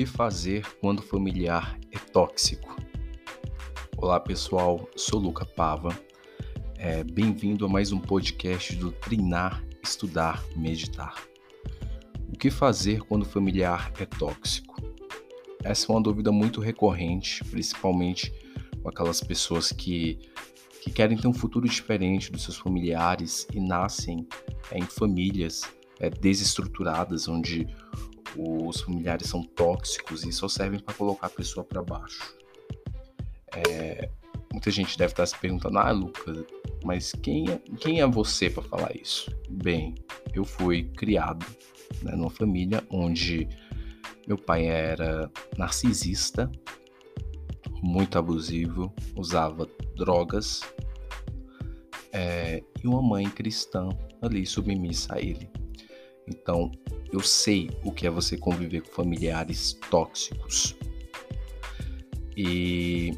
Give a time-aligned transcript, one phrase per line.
[0.00, 2.74] que fazer quando o familiar é tóxico?
[3.98, 5.90] Olá pessoal, sou Luca Pava.
[6.78, 11.22] É, Bem-vindo a mais um podcast do Treinar, Estudar, Meditar.
[12.32, 14.74] O que fazer quando o familiar é tóxico?
[15.62, 18.32] Essa é uma dúvida muito recorrente, principalmente
[18.82, 20.18] com aquelas pessoas que,
[20.82, 24.26] que querem ter um futuro diferente dos seus familiares e nascem
[24.70, 25.60] é, em famílias
[25.98, 27.68] é, desestruturadas, onde
[28.36, 32.34] os familiares são tóxicos e só servem para colocar a pessoa para baixo.
[33.54, 34.08] É,
[34.52, 36.44] muita gente deve estar se perguntando: ah, Lucas,
[36.84, 39.30] mas quem é, quem é você para falar isso?
[39.48, 39.94] Bem,
[40.32, 41.44] eu fui criado
[42.02, 43.48] né, numa família onde
[44.26, 46.50] meu pai era narcisista,
[47.82, 50.60] muito abusivo, usava drogas
[52.12, 53.88] é, e uma mãe cristã
[54.22, 55.50] ali submissa a ele.
[56.30, 56.70] Então,
[57.12, 60.76] eu sei o que é você conviver com familiares tóxicos.
[62.36, 63.12] E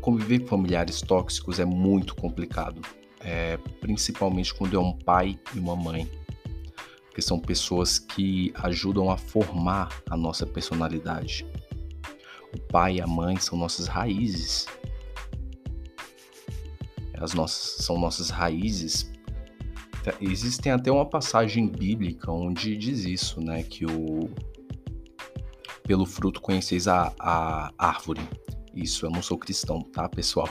[0.00, 2.80] conviver com familiares tóxicos é muito complicado,
[3.20, 6.10] é, principalmente quando é um pai e uma mãe,
[7.06, 11.46] porque são pessoas que ajudam a formar a nossa personalidade.
[12.54, 14.66] O pai e a mãe são nossas raízes.
[17.18, 19.13] As nossas, são nossas raízes
[20.20, 23.62] Existem até uma passagem bíblica onde diz isso, né?
[23.62, 24.30] Que o
[25.84, 28.22] pelo fruto conheceis a, a árvore.
[28.74, 30.48] Isso, eu não sou cristão, tá, pessoal?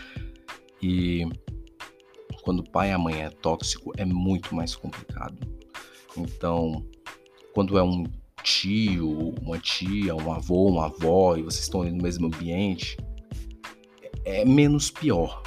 [0.82, 1.26] e
[2.42, 5.36] quando o pai e a mãe é tóxico, é muito mais complicado.
[6.16, 6.84] Então,
[7.54, 8.04] quando é um
[8.42, 12.96] tio, uma tia, um avô, uma avó, e vocês estão ali no mesmo ambiente,
[14.24, 15.42] é menos pior,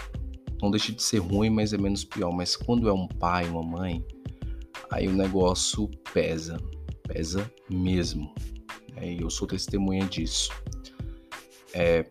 [0.62, 2.32] não deixa de ser ruim, mas é menos pior.
[2.32, 4.06] Mas quando é um pai, uma mãe,
[4.92, 6.60] aí o negócio pesa,
[7.04, 8.34] pesa mesmo.
[8.96, 10.52] É, e eu sou testemunha disso.
[11.74, 12.06] É,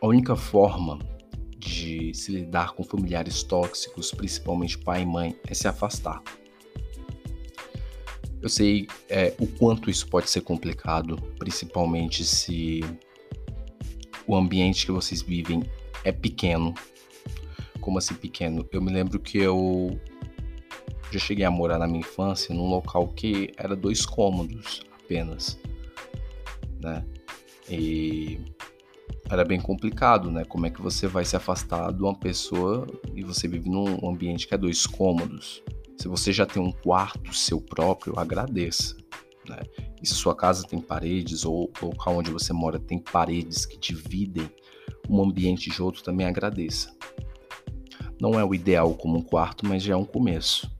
[0.00, 0.98] a única forma
[1.56, 6.22] de se lidar com familiares tóxicos, principalmente pai e mãe, é se afastar.
[8.42, 12.82] Eu sei é, o quanto isso pode ser complicado, principalmente se
[14.26, 15.62] o ambiente que vocês vivem
[16.04, 16.74] é pequeno,
[17.84, 18.66] como assim pequeno?
[18.72, 20.00] Eu me lembro que eu
[21.12, 25.60] já cheguei a morar na minha infância num local que era dois cômodos apenas,
[26.80, 27.04] né?
[27.68, 28.40] E
[29.28, 30.46] era bem complicado, né?
[30.46, 34.48] Como é que você vai se afastar de uma pessoa e você vive num ambiente
[34.48, 35.62] que é dois cômodos?
[35.98, 38.96] Se você já tem um quarto seu próprio, agradeça,
[39.46, 39.60] né?
[40.02, 43.76] E se sua casa tem paredes ou o local onde você mora tem paredes que
[43.76, 44.50] dividem
[45.08, 46.94] um ambiente de outro, também agradeça.
[48.24, 50.74] Não é o ideal como um quarto, mas já é um começo.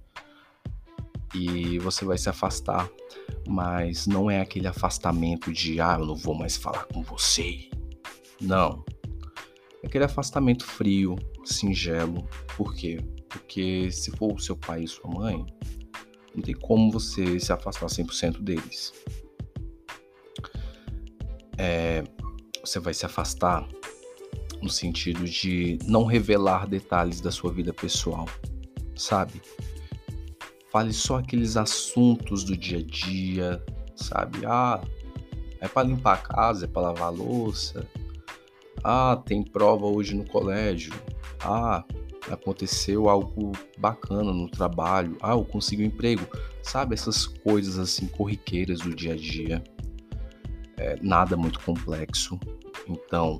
[1.34, 2.88] E você vai se afastar,
[3.46, 7.68] mas não é aquele afastamento de ah, eu não vou mais falar com você.
[8.40, 8.82] Não.
[9.82, 12.26] É aquele afastamento frio, singelo.
[12.56, 13.04] Por quê?
[13.28, 15.44] Porque se for o seu pai e sua mãe,
[16.34, 18.90] não tem como você se afastar 100% deles.
[21.58, 22.04] É,
[22.64, 23.68] você vai se afastar
[24.64, 28.26] no sentido de não revelar detalhes da sua vida pessoal,
[28.96, 29.42] sabe?
[30.72, 33.62] Fale só aqueles assuntos do dia a dia,
[33.94, 34.38] sabe?
[34.46, 34.80] Ah,
[35.60, 37.86] é para limpar a casa, é para lavar a louça.
[38.82, 40.94] Ah, tem prova hoje no colégio.
[41.40, 41.84] Ah,
[42.30, 45.16] aconteceu algo bacana no trabalho.
[45.22, 46.26] Ah, eu consigo um emprego.
[46.62, 49.62] Sabe essas coisas assim corriqueiras do dia a dia.
[50.78, 52.40] É, nada muito complexo.
[52.88, 53.38] Então,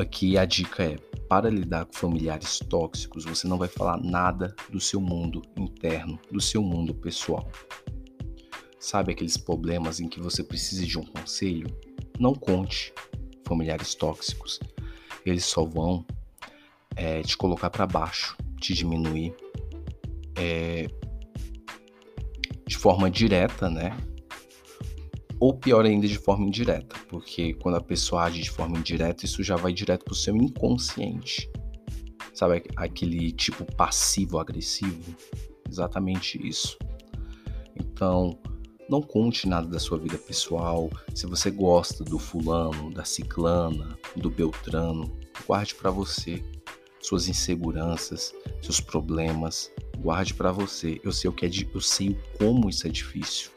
[0.00, 0.96] Aqui a dica é:
[1.28, 6.40] para lidar com familiares tóxicos, você não vai falar nada do seu mundo interno, do
[6.40, 7.46] seu mundo pessoal.
[8.78, 11.66] Sabe aqueles problemas em que você precisa de um conselho?
[12.18, 12.94] Não conte
[13.44, 14.58] familiares tóxicos.
[15.26, 16.06] Eles só vão
[16.96, 19.34] é, te colocar para baixo, te diminuir
[20.34, 20.86] é,
[22.66, 23.94] de forma direta, né?
[25.40, 29.42] Ou pior ainda, de forma indireta, porque quando a pessoa age de forma indireta, isso
[29.42, 31.50] já vai direto pro seu inconsciente.
[32.34, 35.16] Sabe aquele tipo passivo-agressivo?
[35.68, 36.76] Exatamente isso.
[37.74, 38.38] Então,
[38.88, 40.90] não conte nada da sua vida pessoal.
[41.14, 46.44] Se você gosta do fulano, da ciclana, do beltrano, guarde para você
[47.00, 51.00] suas inseguranças, seus problemas, guarde para você.
[51.02, 53.50] Eu sei o que é, eu sei como isso é difícil.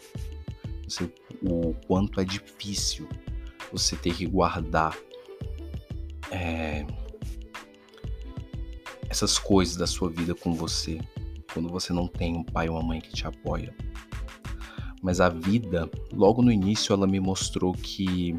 [0.88, 3.08] Sei o quanto é difícil
[3.72, 4.96] você ter que guardar
[6.32, 6.86] é,
[9.10, 11.00] essas coisas da sua vida com você
[11.54, 13.76] quando você não tem um pai ou uma mãe que te apoia.
[15.02, 18.36] Mas a vida, logo no início, ela me mostrou que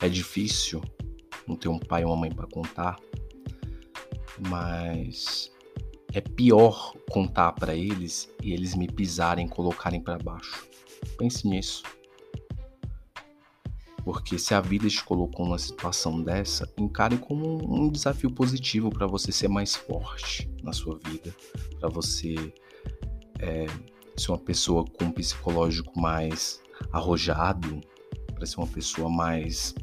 [0.00, 0.82] é difícil
[1.46, 2.96] não ter um pai e uma mãe para contar,
[4.48, 5.53] mas
[6.14, 10.64] é pior contar para eles e eles me pisarem, colocarem para baixo.
[11.18, 11.82] Pense nisso.
[14.04, 19.08] Porque se a vida te colocou numa situação dessa, encare como um desafio positivo para
[19.08, 21.34] você ser mais forte na sua vida,
[21.80, 22.34] para você
[23.40, 23.66] é,
[24.16, 26.62] ser uma pessoa com um psicológico mais
[26.92, 27.80] arrojado,
[28.32, 29.74] para ser uma pessoa mais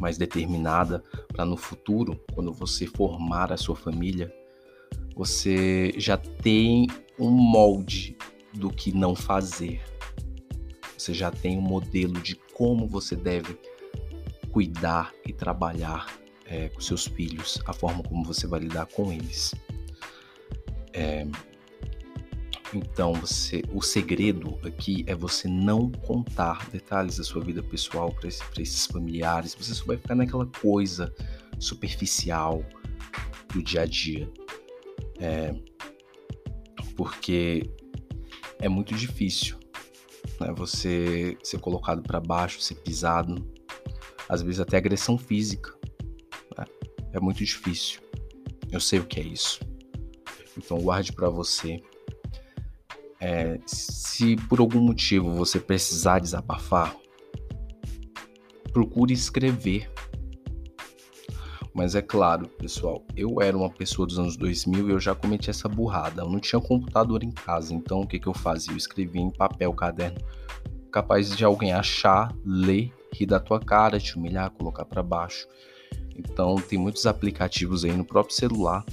[0.00, 4.32] mais determinada para no futuro, quando você formar a sua família,
[5.18, 6.86] você já tem
[7.18, 8.16] um molde
[8.54, 9.82] do que não fazer.
[10.96, 13.58] Você já tem um modelo de como você deve
[14.52, 16.06] cuidar e trabalhar
[16.44, 19.56] é, com seus filhos, a forma como você vai lidar com eles.
[20.92, 21.26] É,
[22.72, 28.28] então, você, o segredo aqui é você não contar detalhes da sua vida pessoal para
[28.28, 29.52] esse, esses familiares.
[29.56, 31.12] Você só vai ficar naquela coisa
[31.58, 32.64] superficial
[33.52, 34.30] do dia a dia.
[35.20, 35.54] É,
[36.96, 37.62] porque
[38.60, 39.58] é muito difícil
[40.40, 43.46] né, você ser colocado para baixo, ser pisado,
[44.28, 45.74] às vezes até agressão física.
[46.56, 46.64] Né?
[47.12, 48.00] É muito difícil.
[48.70, 49.60] Eu sei o que é isso.
[50.56, 51.80] Então guarde para você
[53.20, 56.96] é, se por algum motivo você precisar desabafar,
[58.72, 59.90] procure escrever.
[61.78, 65.48] Mas é claro, pessoal, eu era uma pessoa dos anos 2000 e eu já cometi
[65.48, 66.22] essa burrada.
[66.22, 68.72] Eu não tinha computador em casa, então o que, que eu fazia?
[68.72, 70.18] Eu escrevia em papel, caderno,
[70.90, 75.46] capaz de alguém achar, ler, rir da tua cara, te humilhar, colocar para baixo.
[76.16, 78.84] Então tem muitos aplicativos aí no próprio celular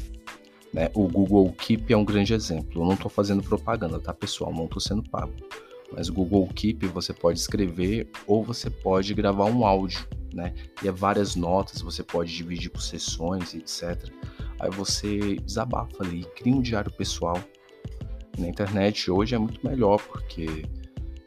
[0.75, 0.91] né?
[0.93, 2.81] O Google Keep é um grande exemplo.
[2.81, 4.53] Eu não estou fazendo propaganda, tá, pessoal?
[4.53, 5.33] Não estou sendo pago.
[5.91, 10.05] Mas o Google Keep você pode escrever ou você pode gravar um áudio,
[10.35, 10.53] né?
[10.83, 14.11] E é várias notas, você pode dividir por sessões, etc.
[14.59, 17.41] Aí você desabafa ali, cria um diário pessoal.
[18.37, 20.65] Na internet hoje é muito melhor, porque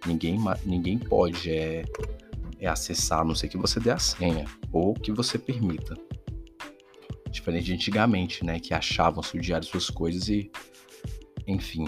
[0.07, 1.85] ninguém, ninguém pode é,
[2.61, 5.97] é acessar, a não ser que você dê a senha ou que você permita.
[7.31, 8.61] Diferente de antigamente, né?
[8.61, 10.51] Que achavam seu diário suas coisas e.
[11.47, 11.87] Enfim.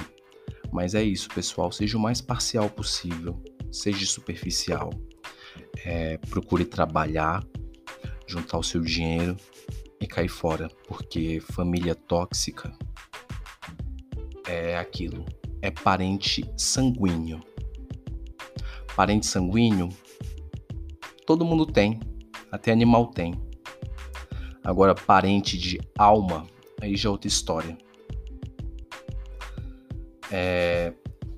[0.72, 1.70] Mas é isso, pessoal.
[1.70, 3.42] Seja o mais parcial possível.
[3.70, 4.90] Seja superficial.
[5.84, 7.44] É, procure trabalhar,
[8.26, 9.36] juntar o seu dinheiro
[10.00, 10.68] e cair fora.
[10.86, 12.72] Porque família tóxica
[14.46, 15.24] é aquilo.
[15.62, 17.40] É parente sanguíneo.
[18.96, 19.88] Parente sanguíneo,
[21.26, 22.00] todo mundo tem.
[22.50, 23.40] Até animal tem.
[24.64, 26.46] Agora, parente de alma,
[26.80, 27.78] aí já é outra história.
[30.30, 30.92] É,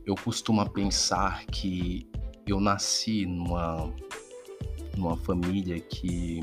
[0.05, 2.11] eu costumo pensar que
[2.47, 3.95] eu nasci numa,
[4.97, 6.41] numa família que.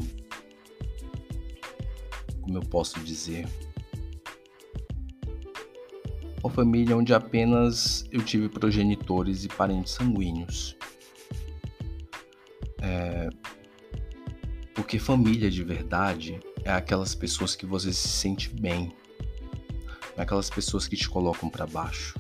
[2.42, 3.48] Como eu posso dizer?
[6.44, 10.76] Uma família onde apenas eu tive progenitores e parentes sanguíneos.
[12.82, 13.30] É,
[14.74, 18.94] porque família de verdade é aquelas pessoas que você se sente bem,
[20.16, 22.18] é aquelas pessoas que te colocam para baixo.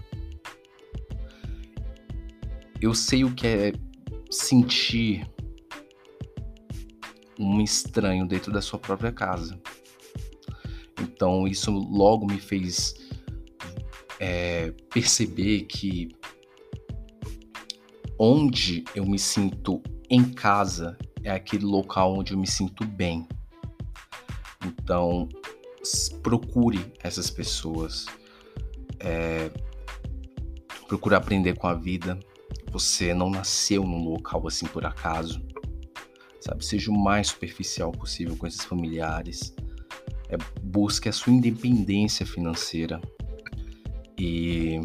[2.81, 3.74] Eu sei o que é
[4.29, 5.27] sentir
[7.39, 9.60] um estranho dentro da sua própria casa.
[11.01, 12.96] Então isso logo me fez
[14.19, 16.10] é, perceber que
[18.19, 23.25] onde eu me sinto em casa é aquele local onde eu me sinto bem.
[24.65, 25.29] Então,
[26.22, 28.05] procure essas pessoas.
[29.00, 29.50] É,
[30.88, 32.19] procure aprender com a vida.
[32.72, 35.41] Você não nasceu num local assim por acaso.
[36.39, 36.65] Sabe?
[36.65, 39.53] Seja o mais superficial possível com esses familiares.
[40.29, 43.01] É, busque a sua independência financeira.
[44.17, 44.79] E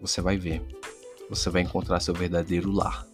[0.00, 0.62] você vai ver.
[1.30, 3.06] Você vai encontrar seu verdadeiro lar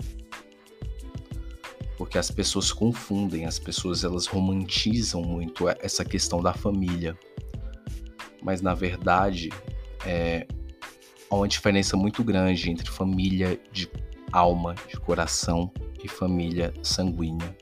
[2.01, 7.15] porque as pessoas confundem, as pessoas elas romantizam muito essa questão da família.
[8.43, 9.51] Mas na verdade
[10.07, 10.47] é
[11.31, 13.87] há uma diferença muito grande entre família de
[14.33, 15.73] alma, de coração
[16.03, 17.57] e família sanguínea.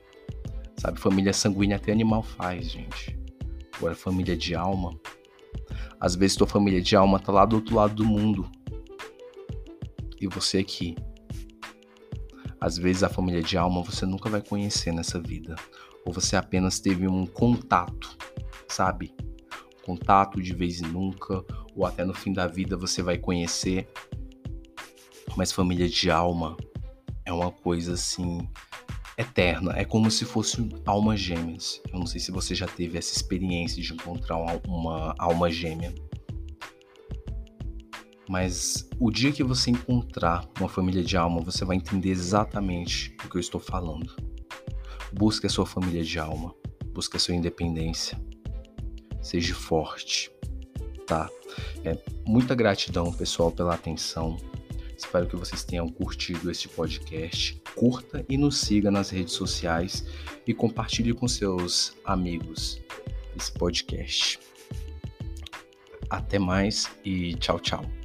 [0.77, 3.17] Sabe, família sanguínea até animal faz, gente.
[3.77, 4.91] Agora família de alma,
[5.99, 8.49] às vezes tua família de alma tá lá do outro lado do mundo.
[10.19, 10.95] E você aqui
[12.59, 15.55] às vezes a família de alma você nunca vai conhecer nessa vida,
[16.05, 18.17] ou você apenas teve um contato,
[18.67, 19.13] sabe?
[19.85, 23.87] Contato de vez em nunca, ou até no fim da vida você vai conhecer.
[25.35, 26.57] Mas família de alma
[27.25, 28.47] é uma coisa assim
[29.17, 29.73] eterna.
[29.75, 31.81] É como se fossem almas gêmeas.
[31.91, 35.93] Eu não sei se você já teve essa experiência de encontrar uma alma gêmea.
[38.29, 43.29] Mas o dia que você encontrar uma família de alma, você vai entender exatamente o
[43.29, 44.15] que eu estou falando.
[45.11, 46.53] Busque a sua família de alma.
[46.93, 48.21] Busque a sua independência.
[49.21, 50.31] Seja forte,
[51.07, 51.27] tá?
[51.83, 54.37] É, muita gratidão, pessoal, pela atenção.
[54.99, 57.59] Espero que vocês tenham curtido este podcast.
[57.73, 60.05] Curta e nos siga nas redes sociais
[60.45, 62.81] e compartilhe com seus amigos
[63.35, 64.39] esse podcast.
[66.09, 67.98] Até mais e tchau, tchau.